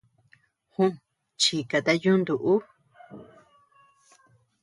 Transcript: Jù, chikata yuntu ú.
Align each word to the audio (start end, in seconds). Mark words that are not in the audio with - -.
Jù, 0.73 0.85
chikata 1.41 1.93
yuntu 2.03 2.33
ú. 2.53 2.55